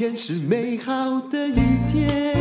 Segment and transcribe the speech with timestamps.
[0.00, 2.34] 天是美好的一天。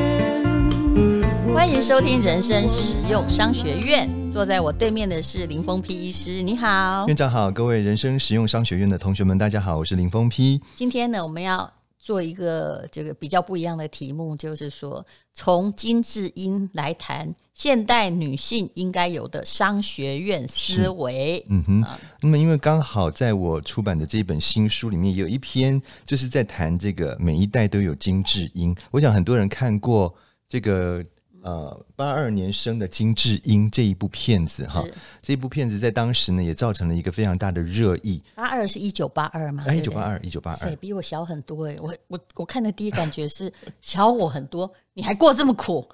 [1.54, 4.10] 欢迎收听人生实用商学院。
[4.32, 10.62] 坐在我对面的是林峰批医师，你好，院长好，各位人生实用商学院的同学们，大家好，我是林峰批。
[10.74, 11.70] 今天呢，我们要。
[12.00, 21.46] 做一个这个比较不一样的题目，就是说从金智英来谈现代女性应该有的商学院思维。
[21.50, 28.76] 嗯哼，啊、那么因为刚好在我出版的这一本新书里面有一篇，就是在谈这个每一代都有金智英。
[28.92, 30.16] 我想很多人看过
[30.48, 31.06] 这个。
[31.42, 34.84] 呃，八二年生的金智英这一部片子哈，
[35.22, 38.22] 这一部片子在当时呢也造成了一个非常大的热议。
[38.36, 39.66] 八二是一九八二吗？
[39.74, 41.78] 一九八二，一九八二，比我小很多哎！
[41.80, 45.88] 我我我看的第一感觉是小我很多，你还过这么苦？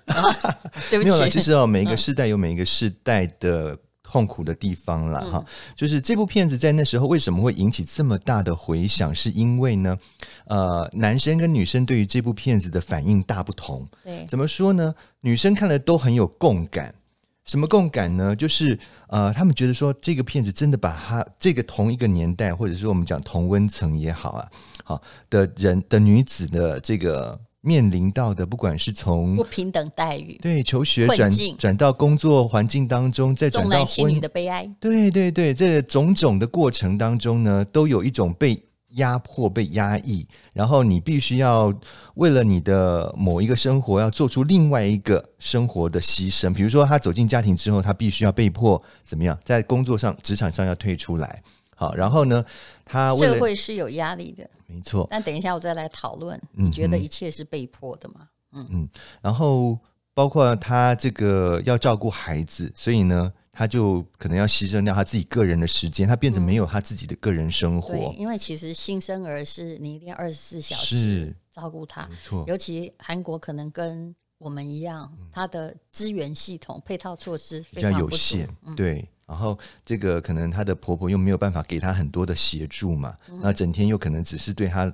[0.89, 1.29] 对不起， 没有了。
[1.29, 3.77] 其实哦，每一个世代有每一个世代的。
[4.15, 9.13] 痛苦的地方了哈，就是这部片子在那时候为什么会引起这么大的回响？
[9.13, 9.97] 是因为呢，
[10.45, 13.85] 呃，男生跟女生对于这部片子的反应大不同。
[14.05, 14.95] 对，怎么说呢？
[15.19, 16.95] 女生看了都很有共感。
[17.43, 18.33] 什么共感呢？
[18.33, 24.49] 就是呃，他们觉得说这个片子真的把他这个同一个年代，或者说我们讲同温层也好啊，
[24.85, 27.37] 好的人的女子的这个。
[27.65, 38.55] 面临到的，不管是从不平等待遇，对求学转转到工作环境当中，再转到婚，重男轻女的悲哀，对对对，这种种的过程当中呢，都有一种被
[38.97, 41.73] 压迫、被压抑，然后你必须要
[42.13, 46.53] 为了你的某一个生活，要做出另外一个生活的牺牲。
[46.53, 51.41] 比如说，他走进家庭之后，他必须要被迫怎么样，在工作上、职场上要退出来。
[51.75, 52.43] 好，然后呢，
[52.83, 55.05] 他社会是有压力的，没错。
[55.11, 58.29] 但等一下我再来讨论，你觉得一切是被迫的吗？
[58.53, 58.89] 嗯嗯。
[59.21, 59.77] 然后
[60.13, 67.93] 包括他这个要照顾孩子，所以呢，他就可能要牺牲掉他自己个人的时间，他变成没有他自己的个人生活。
[67.93, 72.45] 对，因为其实新生儿是你一定要二十四小时照顾他，没错。
[72.47, 79.07] 尤其韩国可能跟我们一样，她的资源系统配套措施非常比较有限，对。
[79.27, 84.85] 然后这个可能她的婆婆又没有办法给她很多的协助嘛，那、嗯、整天又可能只是对她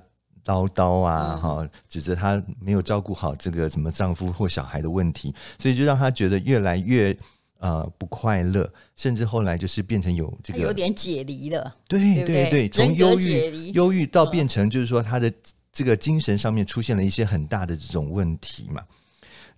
[0.42, 7.14] 叨叨啊，哈、嗯，指责她没有照顾好这个什么丈夫或小孩的问题，所以就让她觉得越来越
[7.58, 15.30] 呃不快乐，甚至后来就是变成有这个有点解离了，对对对，从忧郁忧郁到变成就是说她的
[15.70, 18.82] 这个精神上面出现了一些很大的这种问题嘛，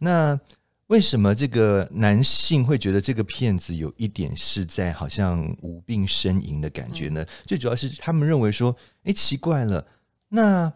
[0.05, 0.39] 那。
[0.89, 7.23] 为什么这个男性会觉得这个骗子有一点是在好像无病呻吟的感觉呢？
[7.23, 9.85] 嗯、最主要是他们认为说，哎，奇怪了，
[10.29, 10.71] 那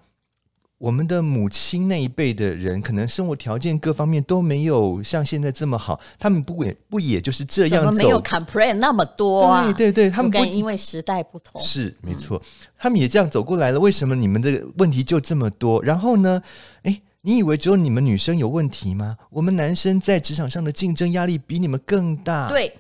[0.78, 7.92] 我们的母亲那一辈的人，可能生活条件各方面都没有像现在这么好，他们不也不也就是这样走？
[7.92, 9.66] 没有 complain 那么多啊？
[9.66, 12.42] 对对对，他们不因为时代不同是没错，
[12.78, 13.78] 他们也这样走过来了。
[13.78, 15.84] 为什么你们的问题就这么多？
[15.84, 16.42] 然后呢？
[16.82, 17.02] 哎。
[17.28, 19.14] 你以为只有你们女生有问题吗？
[19.28, 22.48] 我们男生在职场上的竞争压力比你们更大。
[22.48, 22.74] 对，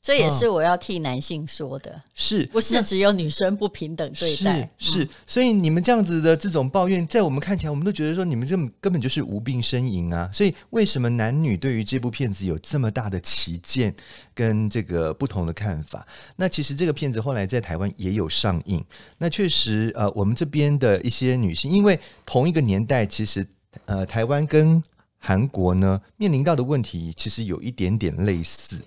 [0.00, 4.66] 这也是我要替男性说的，哦、是不是只有女生不平等对待？
[4.78, 10.26] 是，是、嗯，所以你们这样子的这种抱怨，在我们看起来，我们都觉得说你们根本根本就是无病呻吟啊。
[10.32, 13.94] 所以，为什么男女对于这部片子有这么大的歧见
[14.32, 16.06] 跟这个不同的看法？
[16.36, 18.82] 那其实这个片子后来在台湾也有上映。
[19.18, 23.46] 那确实，呃，我们这边的一些女性，因为同一个年代，其实。
[23.86, 24.82] 呃，台湾跟
[25.18, 28.80] 韩国呢，面临到的问题其实有一点点类似。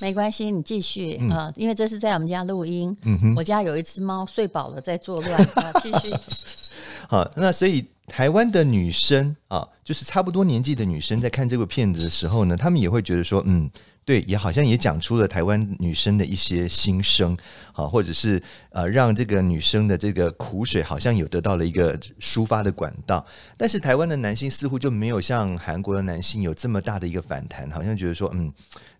[0.00, 2.96] 没关系，你继续啊、嗯呃，因为这是在我们家录音。
[3.04, 6.14] 嗯哼，我家有一只猫睡饱了在作乱啊，继续。
[7.08, 13.70] 好，那所以台湾的女生啊，就是差不多年纪的女生，在看这部片子的时候呢，她们也会觉得说，嗯。
[14.04, 17.36] 对，也好像也讲出了台湾女生的一些心声，
[17.72, 23.24] 好，或者是呃，让这个女生的这个苦水好像有得到了一个抒发的管道。
[23.56, 28.52] 但是台湾的男性似乎就没有像韩国的男性有这么大的一个反弹，好像觉得说，嗯。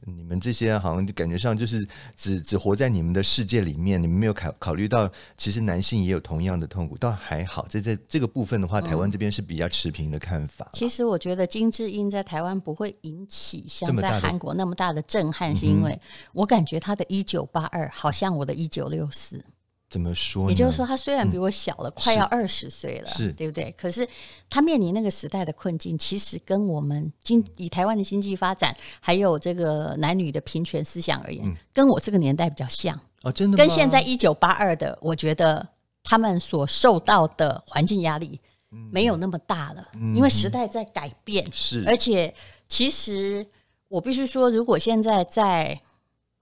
[0.05, 1.87] 你们这些好像就感觉上就是
[2.17, 6.97] 只只活在你们的世界里面，你们没有考考虑到，其实男性也有同样的痛苦。
[6.99, 10.69] 倒还好，在这这个部分的话，台湾这边是比较持平的看法。
[10.73, 16.01] 其实我觉得金智英在台湾不会引起像在韩国那么大的震撼，是因为
[16.33, 19.41] 我感觉他的一九八二好像我的一九六四。
[19.93, 20.49] 怎么说？
[20.49, 23.71] 也就是说，他虽然比我小了，嗯、快要二十岁了，是对不对？
[23.77, 24.09] 可是
[24.49, 33.59] 他面临那个时代的困境，其实跟我们经以台湾的经济发展，还有这个男女的平权思想而言，嗯、跟我这个年代比较像哦，真的。
[33.59, 35.69] 跟现在一九八二的，我觉得
[36.03, 38.41] 他们所受到的环境压力
[38.91, 41.47] 没有那么大了，嗯、因为时代在改变。
[41.53, 42.35] 是，而且
[42.67, 43.47] 其实
[43.89, 45.79] 我必须说，如果现在在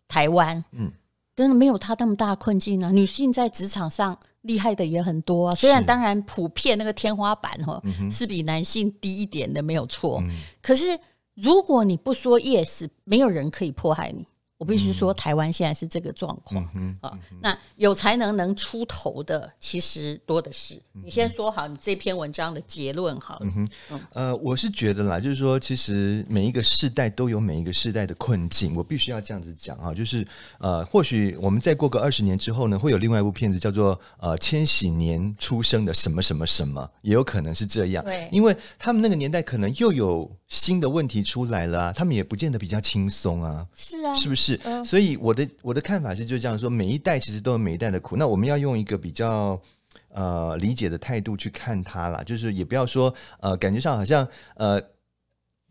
[0.06, 0.92] 台湾，嗯。
[1.40, 2.90] 真的没有他那么大困境、啊。
[2.90, 5.54] 女性在职场上厉害的也很多啊。
[5.54, 10.22] 虽然当然普遍那个天花板哈是比男性低一点的，没有错。
[10.60, 11.00] 可是
[11.34, 14.26] 如果你不说 yes，没有人可以迫害你。
[14.60, 16.62] 我必须说，台湾现在是这个状况
[17.00, 17.18] 啊。
[17.40, 20.78] 那有才能能出头的，其实多的是。
[21.02, 23.46] 你先说好你这篇文章的结论好了。
[23.46, 28.76] 嗯哼，呃，我是觉得啦，就是说，其实每一个世代都有每一个世代的困境。
[28.76, 30.26] 我必须要这样子讲啊，就是
[30.58, 38.04] 呃，或许我们再过个二十年之后呢，会有另外一部片子叫做呃千禧年出生的什么什么什么，也有可能是这样。
[38.04, 43.66] 对，因为他们那个年代可能又有新的问题出来了啊，他们也不见得比较轻松啊。
[43.74, 44.49] 是啊，是不是？
[44.56, 48.16] 是，所以我的我的看法是，就这样说，每一代其实都有每一代的苦。
[48.16, 49.60] 那我们要用一个比较
[50.08, 54.26] 呃理解的态度去看它啦，就是也不要说呃感觉上好像
[54.56, 54.80] 呃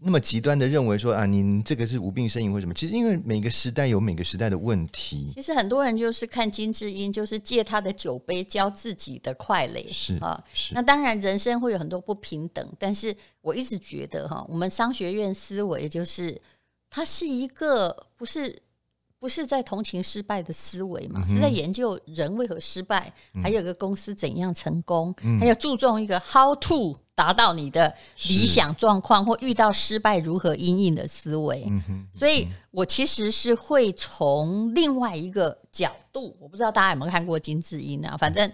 [0.01, 2.73] 那么极端的认为说啊，您这个是无病呻吟或什么。
[2.73, 5.33] 其实因为每个时代有每个时代的问题。
[5.35, 9.85] 其实很多人就是看金智英，就是借他的酒杯浇自己的快乐。
[9.89, 10.73] 是啊，是。
[10.73, 16.41] 那当然人生会有很多不平等，但是我一直觉得哈，我们商学院思维就是
[16.89, 18.57] 它是一个不是。
[19.19, 21.23] 不是在同情失败的思维嘛？
[21.27, 27.93] 嗯、是在研究人为何失败，嗯、还有个公司怎样成功，嗯、还要注重一个 how to 达到你的
[28.27, 31.67] 理想状况，或遇到失败如何因应的思维。
[32.13, 38.15] 所以我其实是会从另外一个角度，我不知道大家有没有看过金智英啊？
[38.17, 38.49] 反正。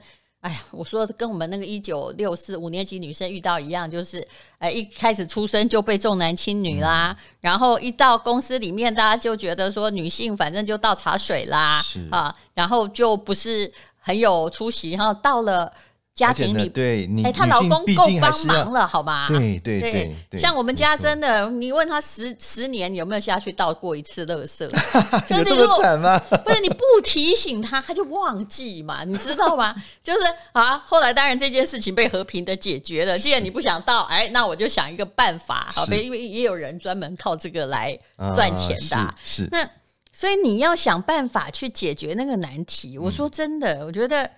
[0.46, 4.24] 哎呀，我说的跟我们那个一九六四五年级女生遇到一样，就是，
[4.60, 15.74] 哎，一开始出生就被重男轻女啦，嗯、然后一到公司里面，大家就觉得说女性反正就倒茶水啦，啊，然后就不是很有出息，然后到了。
[16.16, 19.26] 家庭里，对你，哎，她老公够帮忙了，好吧？
[19.28, 19.82] 对对
[20.30, 24.64] 对，像我们家真的，你问他十十年有没有下去倒过一次垃圾？
[25.38, 26.18] 有这么惨吗？
[26.46, 29.76] 不是你不提醒他，他就忘记嘛，你知道吗？
[30.02, 30.20] 就是
[30.54, 33.20] 啊，后来当然这件事情被和平的解决了。
[33.20, 37.94] 既然你不想倒，哎，那我就想一个办法，好呗，因为也有人专门靠这个来
[38.34, 39.14] 赚钱的。
[39.26, 39.70] 是，那
[40.14, 42.98] 所以你要想办法去解决那个难题。
[42.98, 44.32] 我说真的，我觉得。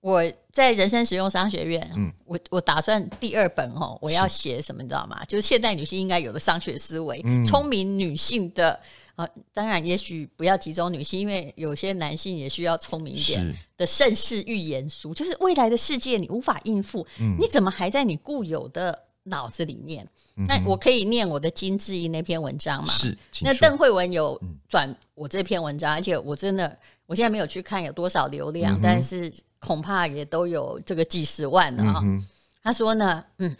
[0.00, 0.22] 我
[0.52, 5.24] 在人生实用商学院，嗯，我我打算第二本哦，我要写什么，你知道吗？
[5.26, 8.78] 就是现代女性应该有的商学思维，聪明女性的
[9.16, 17.04] 啊，当然也许不要集中女性，因为有些男性也需要聪明一点的盛世预言书，就是未来的世界你无法应付，
[17.38, 20.06] 你怎么还在你固有的脑子里面？
[20.46, 22.92] 那我可以念我的金智英那篇文章嘛？
[22.92, 29.32] 是，那邓慧文有转我这篇文章，而且我真的我现在没有去看有多少流量，但是。
[29.60, 32.00] 恐怕也都有这个几十万了啊！
[32.04, 32.24] 嗯、
[32.62, 33.56] 他说呢，嗯，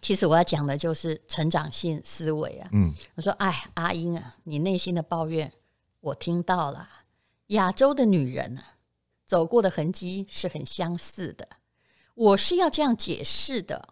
[0.00, 2.68] 其实我要讲的就是成长性思维啊。
[2.72, 5.52] 嗯，我说，哎，阿英啊，你内心的抱怨
[6.00, 6.88] 我听到了。
[7.48, 8.76] 亚洲的女人啊，
[9.26, 11.46] 走过的痕迹是很相似的。
[12.14, 13.86] 我是要这样解释的，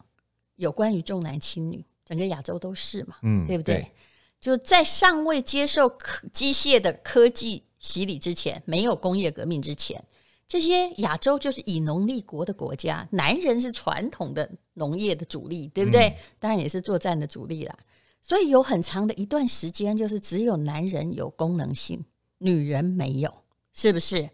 [0.57, 3.75] 有关于重男轻女，整个亚洲都是嘛，嗯，对不对？
[3.75, 3.93] 对，
[4.41, 10.03] 就在尚未接受科机械的科技洗礼之前，没有工业革命之前。
[10.53, 16.09] 这些亚洲就是以农立国的国家，男人是传统的农业的主力，对不对？
[16.09, 17.75] 嗯、当然也是作战的主力啦。
[18.21, 22.05] 所以有很长的一段时间，就是只有男人有功能性，
[22.37, 23.35] 女人没有，
[23.73, 24.29] 是不是？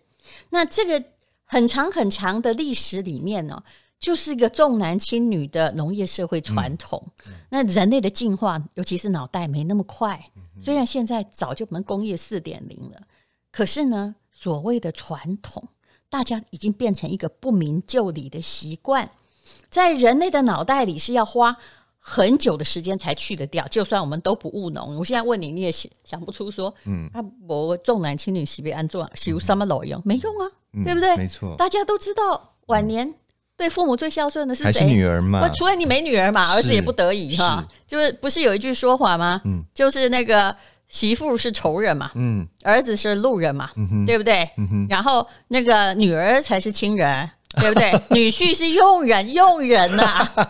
[0.50, 1.01] 那这个
[1.44, 3.63] 很长很长的历史里面呢，
[4.01, 7.01] 就是一个重男轻女的农业社会传统。
[7.29, 10.20] 嗯、那人类的进化，尤其是脑袋没那么快，
[10.60, 13.01] 虽然现在早就我们工业四点零了，
[13.53, 15.63] 可是呢，所谓的传统。
[16.10, 19.10] 大家已经变成一个不明就里的习惯，
[19.69, 21.56] 在人类的脑袋里是要花
[21.98, 23.67] 很久的时间才去得掉。
[23.69, 30.00] 就算我们都不务农，我现在问你，你也想想不出说，嗯，他我重男轻女是被安做，是有什么卵用？
[30.05, 31.17] 没用啊，嗯、对不对？
[31.17, 33.12] 没错，大家都知道，晚年
[33.56, 34.72] 对父母最孝顺的是谁？
[34.72, 35.46] 是女儿嘛？
[35.50, 37.69] 除了你没女儿嘛，儿子也不得已哈。
[37.86, 39.43] 就是不是有一句说法吗？
[39.44, 40.56] 嗯，就是那个。
[40.89, 44.49] 媳妇是仇人嘛，嗯，儿子是路人嘛，嗯，对不对？
[44.57, 47.31] 嗯，然后那个女儿才是亲人，
[47.61, 47.93] 对不对？
[48.11, 50.49] 女婿是佣人，佣人呐、啊。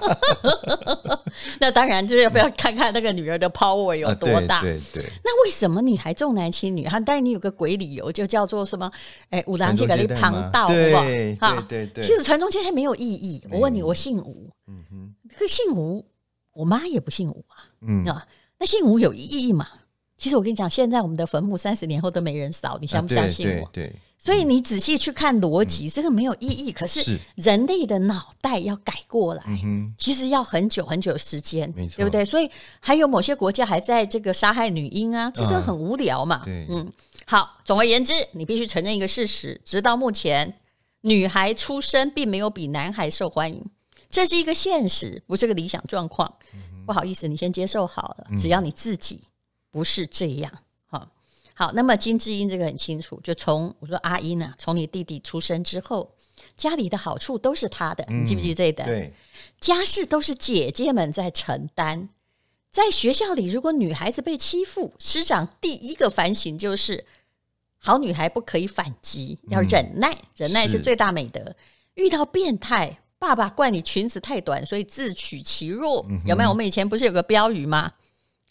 [1.60, 4.60] 那当然，就要不要看看那个女儿的 power 有多大？
[4.62, 5.04] 对对。
[5.24, 6.86] 那为什么你还重男轻女？
[6.86, 8.90] 哈，但是你有个鬼理由，就叫做什么？
[9.30, 11.02] 哎，五郎这个你旁道，好不好？
[11.40, 12.04] 哈，对对。
[12.06, 13.42] 其实传宗接代没有意义。
[13.50, 16.04] 我问你，我姓吴，嗯哼，可姓吴，
[16.52, 18.24] 我妈也不姓吴啊，嗯啊，
[18.58, 19.66] 那姓吴有意义吗？
[20.18, 23.64] 其实我跟你讲，现在我们的坟墓三十年后都没人扫，你相不相信我？
[23.64, 26.72] 啊、对，对对，所以你仔细去看逻辑，嗯、这个没有意义。
[26.72, 29.62] 可是人类的脑袋要改过来，是
[29.96, 32.24] 其实要很久很久的时间，对不对？
[32.24, 36.36] 所以还有某些国家还在这个杀害女婴啊，这是很无聊嘛。
[36.38, 36.92] 啊、嗯，
[37.24, 40.52] 好，总而言之，你必须承认一个事实：直到目前，
[41.02, 43.64] 女孩出生并没有比男孩受欢迎，
[44.10, 46.28] 这是一个现实，不是个理想状况。
[46.54, 49.20] 嗯、不好意思，你先接受好了，只要你自己
[49.78, 50.52] 不是这样。
[50.88, 51.08] 好，
[51.54, 56.10] 好，那么金智英这个很清楚，就从我说阿英啊，从你弟弟出生之后，
[56.56, 58.72] 家里的好处都是他的，你记不记得？
[58.72, 59.14] 对，
[59.60, 62.08] 家事都是姐姐们在承担。
[62.72, 67.04] 在学校里，如果女孩子被欺负，师长第一个反省就是：
[67.78, 71.54] 好女孩不可以反击，要忍耐，忍耐是最大美德。
[71.94, 76.50] 遇到变态，爸爸怪你裙子太短，所以自取其弱，有没有？
[76.50, 77.92] 我们以前不是有个标语吗？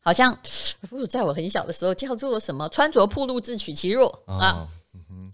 [0.07, 0.33] 好像
[0.89, 4.65] 不是在我很小的时候叫做什么“穿着暴露，自取其弱”啊。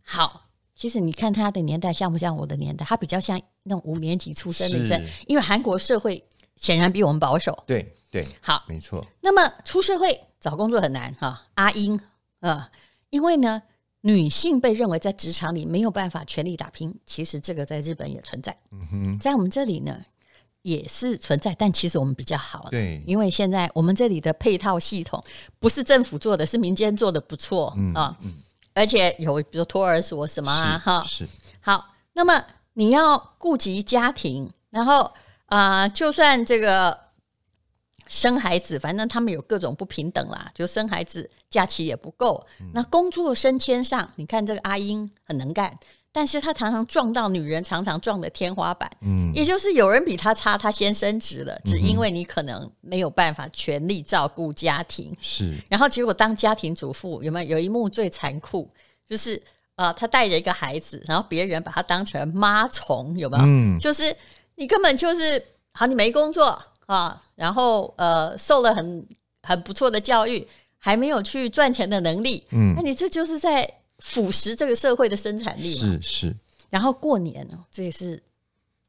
[0.03, 2.83] 好，其实你看他的年代像不像我的年代？
[2.83, 7.55] 他比较像那种五年级出生的人，因为韩国社会显然比我们保守。
[7.67, 7.95] 对。
[8.09, 9.03] 对，好，没错。
[9.21, 11.99] 那么出社会找工作很难哈，阿英
[12.41, 12.69] 啊，
[13.11, 13.61] 因为呢，
[14.01, 16.95] 女性被认为在职场里没有办法全力打拼。
[17.05, 19.99] 其实这个在日本也存在，嗯哼，在我们这里呢
[20.63, 25.23] 也是存在，但其实我们比较好，对，因为现在我们这里的配套系统
[25.59, 28.33] 不是政府做的，是民间做的不错，嗯啊，嗯，
[28.73, 31.27] 而且有比如托儿所什么啊，哈，是
[31.61, 31.93] 好。
[32.13, 32.43] 那么
[32.73, 35.01] 你要顾及家庭，然后
[35.45, 37.03] 啊、呃，就算这个。
[38.05, 40.51] 生孩子，反正他们有各种不平等啦。
[40.53, 45.75] 就生孩子假期也不够，嗯、那工作升迁上，你看这个阿英很能干，
[46.13, 48.89] 但是他常常撞到女人，常常撞的天花板。
[49.01, 55.13] 嗯，也就是有人比他差，他先升职了，只因为你可能没有办法全力照顾家庭。
[55.19, 58.69] 是，然后结果当家庭主妇，有没有有一幕最残酷？
[59.09, 59.41] 就是
[59.75, 63.43] 呃，他带着一个孩子，然后别人把他当成妈虫，有没有？
[63.43, 64.15] 嗯，就是
[64.55, 65.43] 你根本就是
[65.73, 66.57] 好，你没工作。
[66.85, 69.07] 啊，然后呃，受了很
[69.41, 70.45] 很不错的教育，
[70.77, 73.67] 还没有去赚钱的能力，嗯，那你这就是在
[73.99, 75.81] 腐蚀这个社会的生产力嘛？
[75.81, 76.35] 是是。
[76.69, 78.21] 然后过年哦，这也是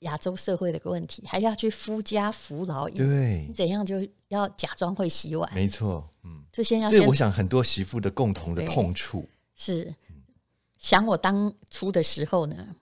[0.00, 3.96] 亚洲社会的一个问题，还要去夫家扶老，对，你怎样就
[4.28, 9.94] 要假装会洗碗，没错，嗯，这先要先，这我想很多媳妇的共同的痛处是，
[10.78, 12.76] 想我当初的时候呢。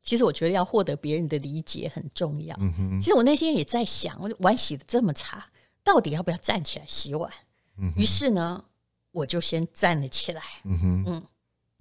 [0.00, 2.56] 其实我觉得要获得别人的理解很重要。
[2.60, 2.98] 嗯哼。
[2.98, 5.44] 其实我那天也在想，我碗洗的这么差，
[5.84, 7.30] 到底要不要站起来洗碗？
[7.76, 8.00] 嗯哼。
[8.00, 8.64] 于是呢，
[9.10, 10.42] 我就先站了起来。
[10.64, 11.04] 嗯哼。
[11.08, 11.22] 嗯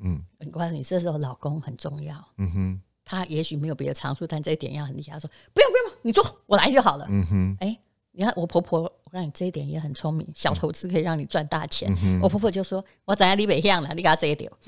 [0.04, 0.22] 嗯。
[0.40, 2.16] 我告诉你，这时候老公很重要。
[2.38, 2.82] 嗯哼。
[3.04, 5.14] 他也许没有别的长处，但这一点要很厉害。
[5.14, 7.58] 他说：“不用不用，你坐，我来就好了。”嗯哼。
[7.60, 7.78] 哎。
[8.20, 11.96] 你看我婆婆，我看你这一点也很聪明，小投资可以让你赚大钱。
[12.02, 14.52] 嗯、我婆婆就说：“我长在李北乡了，你给他这一点。”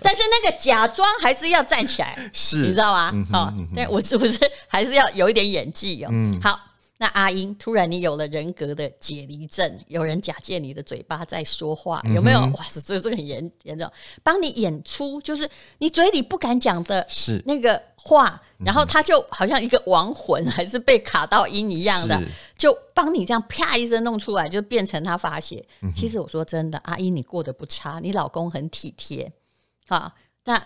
[0.00, 3.12] 但是那个假装还是要站起来，是，你知道吗？
[3.32, 6.10] 好、嗯，但我是不是还是要有一点演技哦？
[6.12, 6.60] 嗯、好。
[7.00, 12.40] 那阿英，突然你有了人格的解离症，有人假借你的嘴巴在说话，有没有？
[12.40, 13.88] 嗯、哇塞，这这个很严严重，
[14.24, 17.40] 帮你演出，就是你嘴里不敢讲的是。
[17.46, 22.20] 那个话，然后他就好像一个亡魂，还是被卡到音一样的，
[22.56, 25.64] 就帮你这样啪一声弄出来，就变成他发泄。
[25.82, 29.32] 嗯、其实我说真的，阿英你过得不差，你老公很体贴，
[29.86, 30.12] 好，
[30.44, 30.60] 那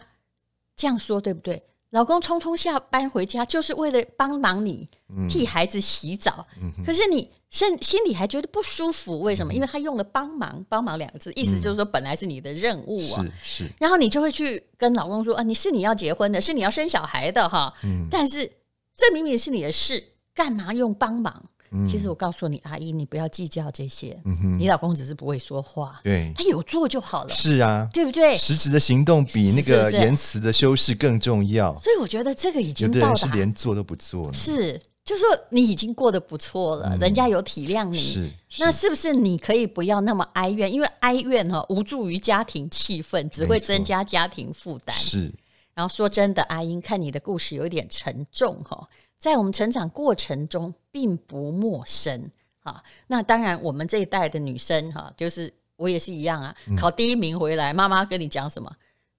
[0.74, 1.62] 这样说对不对？
[1.92, 4.88] 老公匆匆下班回家，就是为了帮忙你
[5.28, 6.46] 替孩子洗澡。
[6.61, 9.52] 嗯、可是你心心里还觉得不舒服，为什么？
[9.52, 13.22] 嗯、因为他用了“帮忙”“帮忙”两个字，意思就是说本来是你的任务啊。
[13.42, 13.70] 是是。
[13.78, 17.72] 然后你就会去跟老公说：“啊，你是你要结婚的，是你要生小孩的哈。
[17.84, 18.50] 嗯、但是
[18.96, 20.02] 这明明是你的事，
[20.34, 21.44] 干嘛用帮忙？”
[21.86, 24.18] 其实我告诉你，阿姨，你不要计较这些。
[24.24, 27.30] 嗯哼，你老公只是不会说话，对，他有做就好了。
[27.30, 28.36] 是啊，对不对？
[28.36, 31.74] 实质的行动比那个言辞的修饰更重要。
[31.78, 34.32] 所以我觉得这个已经到达，有的人是连做都不做了。
[34.34, 37.98] 是，就是说你已经过得不错了，人家有体谅你。
[37.98, 40.72] 是，那是不是你可以不要那么哀怨？
[40.72, 44.94] 因为哀怨哈无助于家庭气氛，只会增加家庭负担。
[44.94, 45.32] 是。
[45.74, 48.86] 然后说真的，阿英看你的故事有点沉重哈。
[49.22, 52.28] 在我们成长过程中，并不陌生
[52.64, 52.82] 啊。
[53.06, 56.52] 那当然，我们这一代的女生哈，就是我也是一样啊。
[56.76, 58.68] 考第一名回来，妈妈跟你讲什么？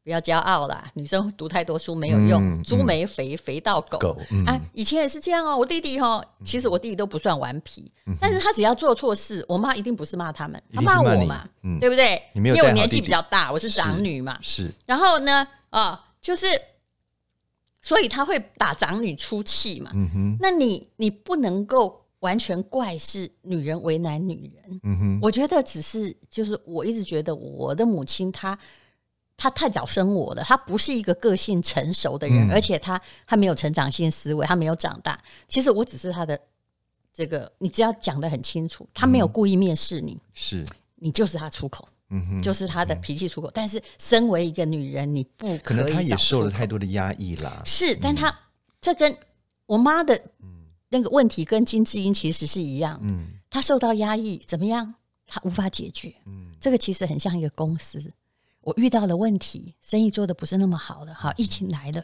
[0.04, 3.98] 不要骄傲啦，女生读太多书没有用，猪没肥，肥到狗。
[3.98, 5.58] 狗啊，以前也是这样哦。
[5.58, 11.48] 我弟弟哈，其实我弟弟都不算顽皮，但是他只要做错事，我妈一定不是骂他们，他骂我嘛，
[11.80, 12.22] 对不对？
[12.34, 14.38] 因为我年纪比较大，我是长女嘛。
[14.42, 14.70] 是。
[14.86, 16.46] 然后呢，啊，就是。
[17.84, 19.92] 所以他会打长女出气嘛？
[19.94, 24.80] 嗯哼，那你你不能够完全怪是女人为难女人。
[24.84, 28.58] 嗯哼，我觉得只是就是我一直觉得我的母亲她
[29.36, 35.22] 她太早生我了，她不是一个个性成熟的人，嗯、而且她她没有成长性思维，她没有长大。
[35.50, 36.40] 其实我只是她的
[37.14, 41.86] 这个，你只要讲的很清楚，她没有故意蔑视你，是你就是她出口。
[42.42, 43.50] 就是他的脾气出口。
[43.54, 47.62] 但是身为一个女人，你不可，可能她也受了太多的压抑啦。
[47.66, 48.36] 是，但她、嗯、
[48.82, 49.18] 这跟
[49.66, 50.20] 我妈的
[50.90, 53.00] 那个问题跟金智英其实是一样。
[53.02, 54.94] 嗯，她受到压抑，怎么样？
[55.26, 56.14] 她无法解决。
[56.26, 58.12] 嗯，这个其实很像一个公司，
[58.62, 62.04] 我遇到了问题，生意做的不是那么好了，哈，疫情来了，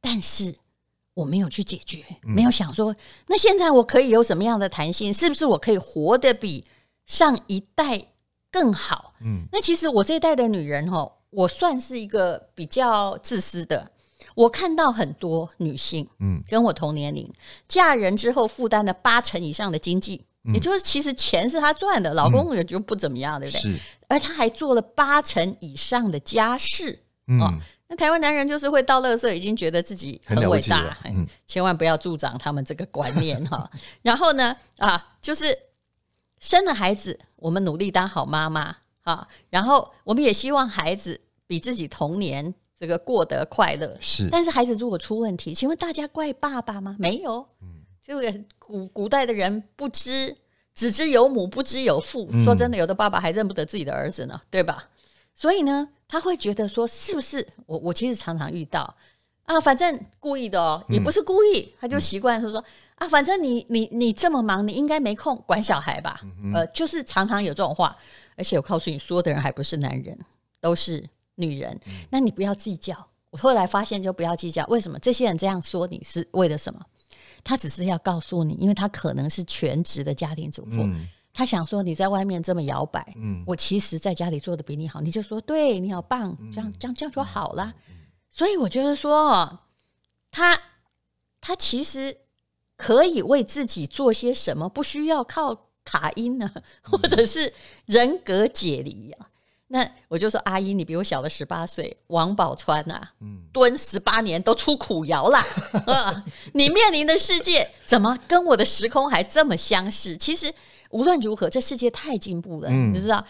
[0.00, 0.54] 但是。
[1.14, 2.92] 我没有去解决，没有想说，
[3.28, 5.14] 那现在我可以有什么样的弹性？
[5.14, 6.64] 是不是我可以活得比
[7.06, 8.04] 上一代
[8.54, 9.12] 更好？
[9.20, 13.90] 嗯，那其实我这一代的女人哈，我算是一个比较自私的。
[14.36, 17.28] 我看到很多女性，嗯，跟我同年龄，
[17.66, 23.60] 嫁人之后负担了八成以上的经济，也就是其实钱是她赚的，老公也就不怎么样，对不对？
[23.60, 27.60] 是，而她还做了八成以上的家事，嗯。
[27.86, 33.70] 那台湾男人就是会倒垃圾，已经觉得自己很伟大，嗯，千万不要助长他们这个观念哈。
[34.00, 35.54] 然后呢，啊，就是
[36.44, 43.96] 生了孩子，我们努力当好妈妈啊，然后我们也希望孩子比自己童年这个过得快乐。
[43.98, 46.96] 是，但是孩子如果出问题，请问大家怪爸爸吗？
[46.98, 48.20] 没有，嗯，就
[48.58, 50.36] 古古代的人不知
[50.74, 52.28] 只知有母，不知有父。
[52.30, 54.90] 嗯，说真的，有的爸爸还认不得自己的儿子呢，对吧？
[55.34, 55.88] 所以呢。
[56.06, 57.76] 他会觉得说，是不是我？
[57.78, 58.94] 我其实常常遇到
[59.44, 62.64] 啊，反正故意的哦，也不是故意，他就习惯说说
[62.96, 66.20] 啊，反正你你你这么忙，你应该没空管小孩吧？
[66.52, 67.96] 呃，就是常常有这种话。
[68.36, 70.18] 而且我告诉你，说的人还不是男人，
[70.60, 71.04] 都是
[71.36, 71.78] 女人。
[72.10, 72.96] 那你不要计较。
[73.30, 74.64] 我后来发现，就不要计较。
[74.66, 76.80] 为什么这些人这样说你是为了什么？
[77.44, 80.88] 他只是要告诉你，因为他可能是全职的家庭主妇。
[81.32, 87.74] 他想说你在外面这么摇摆，嗯，我其实在家里做的比你好，你就说对，你好棒，这样这样这样就好了。
[88.36, 89.60] 所以我觉得说，
[90.32, 90.60] 他
[91.40, 92.16] 他其实
[92.76, 96.50] 可以为自己做些什么，不需要靠卡因呢，
[96.82, 97.54] 或者是
[97.86, 99.28] 人格解离啊。
[99.68, 103.12] 那我就说阿姨，你比我小了十八岁，王宝钏啊，
[103.52, 105.46] 蹲十八年都出苦窑啦，
[106.54, 110.16] 你面临的世界怎么跟我的时空还这么相似？
[110.16, 110.52] 其实。
[110.90, 113.24] 无论如何，这世界太进步了，嗯、你知道，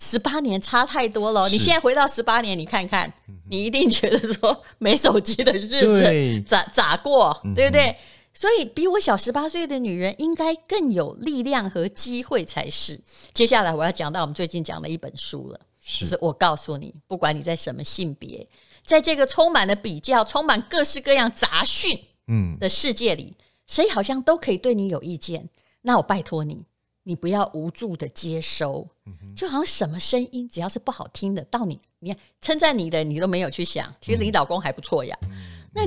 [0.00, 1.48] 十八年差太多了。
[1.48, 3.12] 你现在回到十八年，你看看，
[3.48, 7.96] 你一定觉得说没手机的日子咋咋过，对不对？
[8.34, 13.00] 所以比我小十八岁的女人应该更有力量和机会才是。
[13.32, 18.44] 接下来我要讲到我们最近讲的一本书了，是就是我告诉你，不管你在什么性别，
[18.84, 25.48] 在这个充满了比较、充满各式各样杂讯嗯的世界里，嗯、谁好像都可以对你有意见。
[25.82, 26.64] 那我拜托你。
[27.06, 28.88] 你不要无助的接收，
[29.36, 35.16] 就好像什么声音只要是不好听的，到你，你看称赞你的，你都没有去想，其实你老公还不错呀。
[35.74, 35.86] 那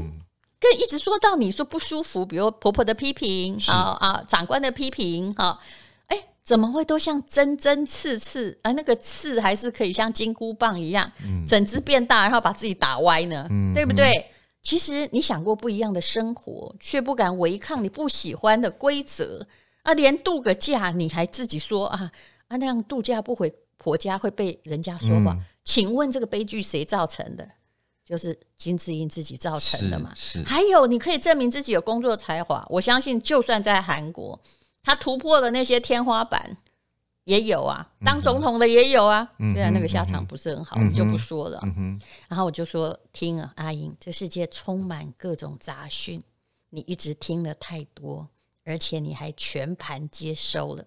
[0.59, 5.59] 跟一直说到你说不舒服，比如婆婆的批评是啊啊，长官的批评啊，
[6.05, 11.11] 哎，怎么会都像针针刺刺，而那个刺还是可以像金箍棒一样，
[11.47, 13.47] 整只变大，然后把自己打歪呢？
[13.49, 14.25] 嗯、对不对？
[14.61, 19.47] 其实你想过不一样的生活，却不敢违抗你不喜欢的规则。
[19.87, 22.11] 啊，连度个假你还自己说啊
[22.49, 25.31] 啊，那样度假不回婆家会被人家说话。
[25.31, 27.49] 嗯、请问这个悲剧谁造成的？
[28.03, 30.11] 就是金智英自己造成的嘛？
[30.13, 30.43] 是。
[30.43, 32.65] 还有，你可以证明自己有工作才华。
[32.69, 34.37] 我相信，就算在韩国，
[34.83, 36.57] 他突破了那些天花板，
[37.23, 37.89] 也有啊。
[38.03, 39.31] 当总统的也有啊。
[39.37, 41.61] 虽然、啊、那个下场不是很好，嗯、就不说了。
[42.27, 46.21] 然后我就说，听啊，阿英，这世界充满各种杂讯，
[46.71, 48.27] 你一直听了太多。
[48.67, 50.83] 而且你还全盘接收了。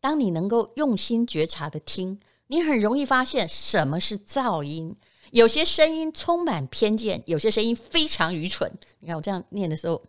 [0.00, 4.96] 当你能够用心觉察的听，你很容易发现什么是噪音。
[5.32, 8.70] 有些声音充满偏见，有些声音非常愚蠢。
[9.00, 10.00] 你看我这样念的时候，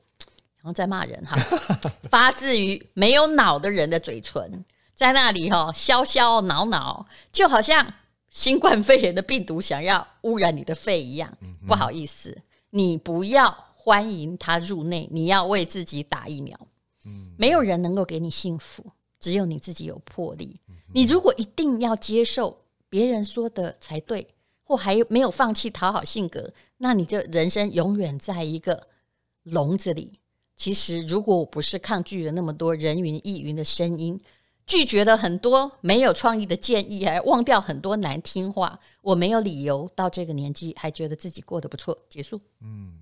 [0.58, 1.36] 然后在骂人哈，
[2.10, 7.94] 发自于没有脑的人的嘴唇，在那里哈，消消恼恼，就好像
[8.30, 11.36] 新冠肺炎的病毒想要污染你的肺一样。
[11.68, 12.38] 不好意思，
[12.70, 16.58] 你不要欢迎他入内，你要为自己打疫苗。
[17.38, 18.86] 没有人能够给你幸福，
[19.20, 20.56] 只有你自己有魄力。
[20.94, 22.58] 你如果一定要接受
[22.90, 24.28] 别人说的才对，
[24.64, 28.88] 或还没有放弃讨好性格，那你这人生永远在一个
[29.44, 30.20] 笼子里。
[30.56, 34.20] 其实，如果我不是抗拒了那么多人云亦云的声音，
[34.66, 41.98] 拒绝了很多没有创意的建议，还忘掉很多难听话，我没有理由到这个年纪还觉得自己过得不错。
[42.10, 42.40] 结束。
[42.60, 43.00] 嗯。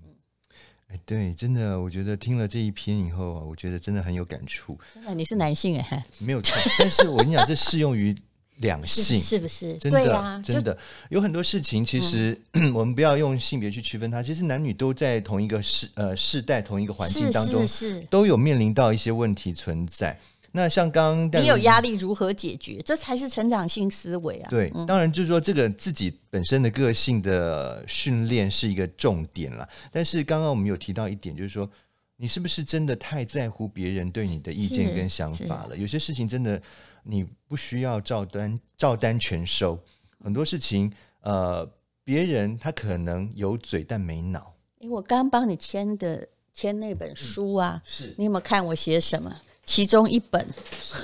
[0.88, 4.78] 哎，对，真的，我觉得听了这一篇以后啊，我觉得真的很有感触。
[4.94, 6.56] 真的，你是男性哎，没有错。
[6.78, 8.16] 但是我跟你讲，这适用于
[8.56, 9.76] 两性，是不是？
[9.76, 10.76] 真的，真的
[11.10, 12.40] 有很多事情，其实
[12.74, 14.22] 我们不要用性别去区分它。
[14.22, 20.18] 其实男女都在同一个世呃世代、同一个环境当中，是都有面临到一些问题存在。
[20.52, 22.80] 那像刚刚你有压力如何解决？
[22.84, 24.48] 这才是成长性思维啊。
[24.50, 29.68] 对，当然就是说这个自己本身的个性的训练是一个重点了。
[29.92, 31.68] 但是刚刚我们有提到一点，就是说
[32.16, 35.76] 你是不是真的太在乎别人对你的意见跟想法了？
[35.76, 36.60] 有些事情真的
[37.04, 39.78] 你不需要照单照单全收，
[40.24, 41.68] 很多事情呃，
[42.02, 44.54] 别人他可能有嘴但没脑。
[44.78, 49.30] 因为我刚帮你签的签那本书啊，嗯、是你有没有看我写什么？
[49.68, 50.40] 其中一本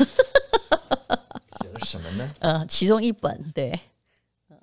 [1.61, 2.35] 写了什么呢？
[2.39, 3.79] 呃，其中一本对，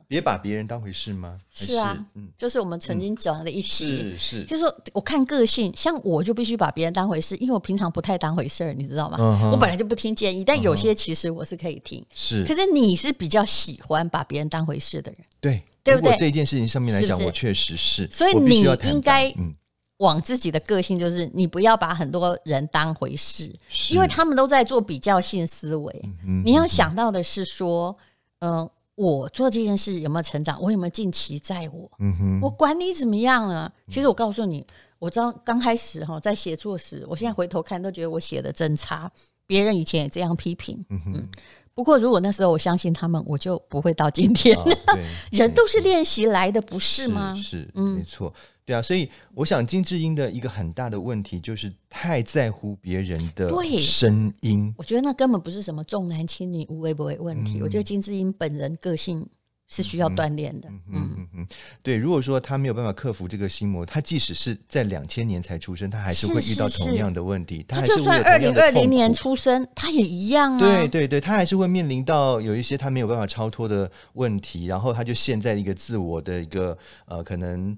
[0.08, 1.40] 别把别人当回事吗？
[1.52, 9.18] 是啊，嗯，就是我们曾经讲的一期，是是，就是说我看个性，像我就必须把别人当回事，因为我平常不太当回事儿，你知道吗？
[9.20, 12.44] 嗯、哼我本来就不听建议，但有些其实我是可以听，是。
[12.44, 16.18] 可是你是比较喜欢把别人当回事的人，对，对不对？
[16.18, 19.54] 这件事情上面来讲，是是我确实是，所以你应该嗯。
[20.02, 23.54] 往自己的个性，就是你不要把很多人当回事，
[23.92, 26.06] 因为他们都在做比较性思维。
[26.44, 27.96] 你要想到的是说，
[28.40, 30.60] 嗯、呃，我做这件事有没有成长？
[30.60, 31.90] 我有没有尽其在我？
[32.00, 33.72] 嗯、哼我管你怎么样了。
[33.88, 34.66] 其实我告诉你，
[34.98, 39.10] 我知道刚开始哈，在写作时，我现在回头看都觉得我写的真差。
[39.46, 40.84] 别人以前也这样批评。
[40.90, 41.30] 嗯哼嗯
[41.74, 44.56] 不过，如果那时候我相信他们，我就不会到今天。
[44.58, 44.64] 哦、
[45.32, 47.34] 人都是练习来的，不是吗？
[47.36, 48.34] 是，是嗯，没错，
[48.66, 48.82] 对啊。
[48.82, 54.74] 所以，我想金智英的一个很大的问题就是太在乎别人的声音。
[54.78, 57.60] 我觉得那根本不是什么重男轻女、无微不微问题。
[57.60, 59.26] 嗯、我觉得金智英本人个性。
[59.72, 60.70] 是需要锻炼的。
[60.70, 61.48] 嗯嗯嗯嗯，
[61.82, 61.98] 对。
[61.98, 67.66] 如果说他没有办法克服这个心魔，他即使是在两千年才出生，他还是会遇到同样的问题。
[67.68, 70.60] 他就算二零二零年出生，他也一样啊。
[70.60, 77.76] 对对对，他还是会面临到有一些他没有办法超脱的问题，然后他就陷在一个自我的一个呃可能。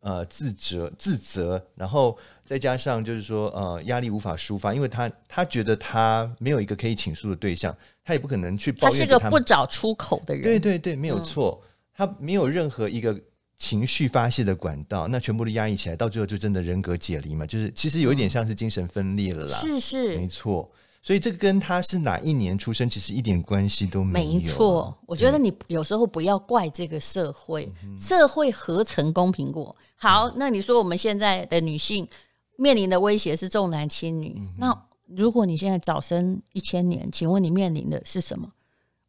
[0.00, 8.90] 呃，自责、自责，然后再加上就是说，呃，压力无法抒发，因为他他觉得他没有一个可以倾诉的对象，他也不可能去抱怨。
[8.90, 10.44] 他是一个不找出口的人。
[10.44, 13.20] 对对对，没有错，嗯、他没有任何一个
[13.58, 19.58] 情绪发泄的管道，那全部都压抑起来，到最后就真的人格解离嘛，就是其实有一点像是精神分裂了啦。
[19.58, 20.70] 是是，没错。
[21.02, 24.32] 所以这个跟他是哪一年出生，其实一点关系都没有。
[24.32, 29.74] 没错，我觉得你有时候不要怪这个社会，对社会何曾公平过？
[29.94, 32.06] 好，那你说我们现在的女性
[32.58, 38.50] 面临的威胁是重男轻女，嗯、那如果你现在早生一千年，请问你面临的是什么？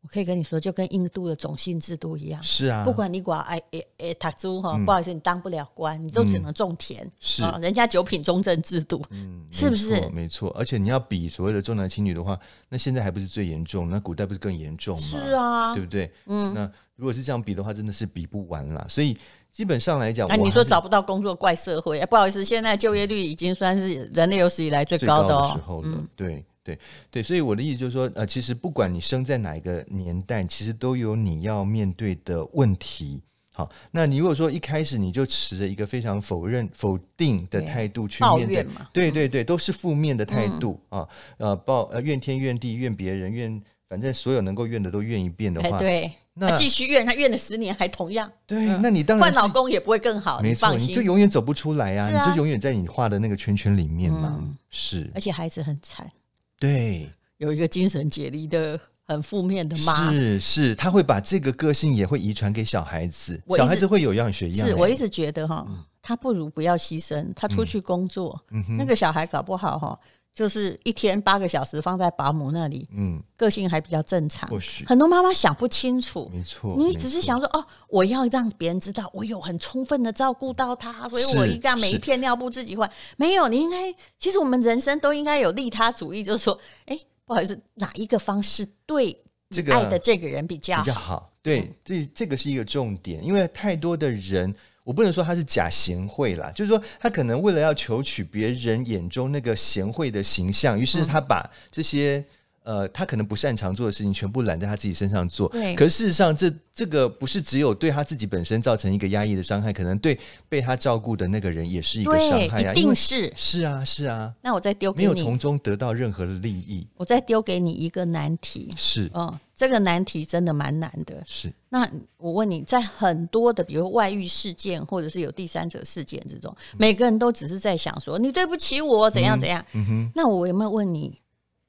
[0.02, 2.42] 我可以跟你说，就跟印度的种姓制度一样。
[2.42, 7.04] 是啊，不管你管哎哎哎塔猪哈，不好意思，你当不了官，你都只能种田。
[7.04, 9.92] 嗯、是啊，人家九品中正制度，嗯，是不是？
[9.92, 10.50] 没错，没错。
[10.52, 13.90] 而且你要比所谓的重男轻女的话，那现在还不是最严重？
[13.90, 15.02] 那古代不是更严重吗？
[15.02, 16.10] 是啊，对不对？
[16.28, 18.86] 嗯，那如果是这样比的话，真的是比不完啦。
[18.88, 19.18] 所以
[19.58, 22.00] 基本上来讲，那、啊、你说找不到工作怪社会？
[22.06, 25.90] 不好意思，现在就业率已经算是人类有史以来最高的，哦、的时候了。
[25.92, 26.46] 嗯、对。
[26.64, 26.78] 对
[27.10, 33.24] 对，所以我的意思就是说，呃，其实不管你生在哪一个年代，其实都有你要面对的问题。
[33.54, 38.46] 好，那你如果说一开始你就持着一个非常否认、否定的态度去面
[38.92, 48.30] 对，对对对，都是负面的态度、嗯、啊，呃，抱呃怨天怨地怨别人怨，反正所有能够怨的都怨一遍的话，对，那继续怨，他怨了十年还同样。
[48.46, 52.26] 对，嗯、那你当然换老公也不会更好，没错，你，你就永远走不出来啊，啊。
[52.26, 56.12] 你就永远在你画的那个圈圈里面嘛，嗯、是，而且孩子很惨。
[56.60, 64.68] 对，有一个精神解离的很负面的妈，是是，他会把这个个性也会遗传给小孩子，小孩子会有样学样。
[64.68, 68.38] 是我一直觉得哈，嗯、他不如不要牺牲，他出去工作，
[68.78, 69.98] 那个小孩搞不好哈。
[70.38, 74.48] 就是一天八个小时放在保姆那里，嗯，个性还比较正常。
[74.48, 82.88] 或许很多妈妈想不清楚，没错，你只是想说哦，我要让别人知道我有很充分的照顾到他，所以我应该每一片尿布自己换。
[83.16, 86.96] 没有，你应该其实我们人生都应该有利他主义，就是说，哎，
[87.26, 89.20] 不好意思，哪一个方式对
[89.50, 91.32] 这个爱的这个人比较比较好？
[91.42, 94.54] 对，这这个是一个重点，因为太多的人。
[94.88, 102.24] 我不能说他是假贤惠啦，就是说他可能为了要求取别人眼中那个贤惠的形象，于是他把这些。
[102.68, 105.48] 呃，他可能不擅长做的事情，全部揽在他自己身上做。
[105.48, 105.74] 对。
[105.74, 112.74] 可事实上，这这个不是只有对他自己本身造成一个压抑的伤害，可能对被他照顾的那个人也是一个伤害。
[112.74, 113.32] 一定是。
[113.38, 114.34] 是啊，是啊。
[114.42, 116.86] 那我再丢给你，没有从中得到任何的利益。
[116.98, 118.74] 我再丢给你一个难题。
[118.76, 119.10] 是。
[119.14, 121.24] 哦，这个难题真的蛮难的。
[121.26, 121.50] 是。
[121.70, 129.64] 那我问你在很多的，比如外遇事件，或者是有第三者事件这种，嗯、每个人都只是在想说你对不起我，怎样怎样。
[129.72, 130.12] 嗯，嗯哼。
[130.14, 131.18] 那我有没有问你？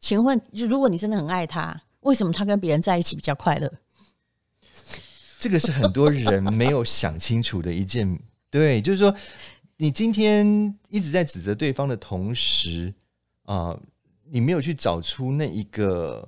[0.00, 3.72] 请问，如果你真的很爱他，为什么他跟别人在一起比较快乐？
[5.38, 8.18] 这个是很多人没有想清楚的一件。
[8.50, 9.14] 对，就是说，
[9.76, 12.92] 你今天一直在指责对方的同时，
[13.44, 13.80] 啊、呃，
[14.30, 16.26] 你没有去找出那一个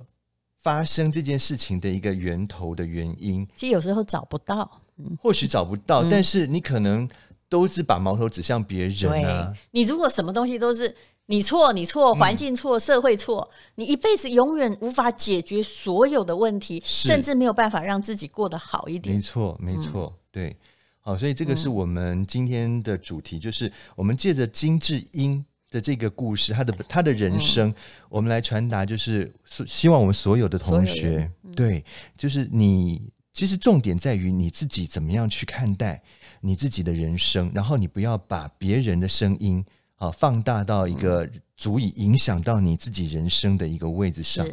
[0.59, 7.09] 发生这件事情的一个源头的原因，其实有时候找不到，嗯、或许找不到，嗯、但是你可能
[7.49, 9.53] 都是把矛头指向别人啊。
[9.71, 10.95] 你如果什么东西都是
[11.27, 19.15] 你错，你错，环境错，社会错，嗯、你一辈子永远无法解决所有的问题，甚至没有办法让自己过得好一点。
[19.15, 20.57] 没错，没错，嗯、对。
[21.03, 27.75] 好，所以这个是我们今天的主题，嗯、就是我们借着金智英的这个故事，他的他的人生，嗯、
[28.09, 29.33] 我们来传达，就是
[29.65, 31.83] 希望我们所有的同学，嗯、对，
[32.17, 33.01] 就是你
[33.33, 35.99] 其实重点在于你自己怎么样去看待
[36.41, 39.65] 你自己的人生，然后你不要把别人的声音
[40.01, 44.43] 啊放大到一个足以影响到你自己人生的一个位置上。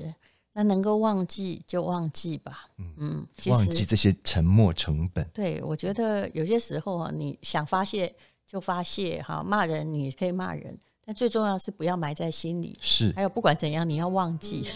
[0.52, 2.66] 那能够忘记就忘记吧，
[2.98, 5.24] 嗯，忘记这些沉没成本。
[5.32, 8.12] 对，我觉得有些时候啊，你想发泄
[8.44, 12.76] 就发泄，哈，骂人你可以骂人，但最重要是不要埋在心里。
[12.80, 14.66] 是，还有不管怎样，你要忘记。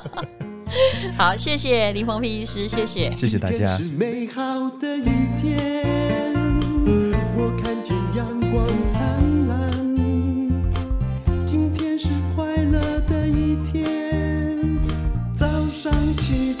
[1.16, 3.78] 好，谢谢林鹏飞医师，谢谢，谢谢大家。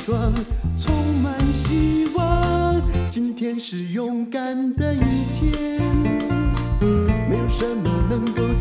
[0.04, 0.32] 装
[0.76, 2.82] 充满希望。
[3.10, 5.00] 今天是勇敢的一
[5.34, 5.80] 天
[7.28, 8.53] 没有什么能够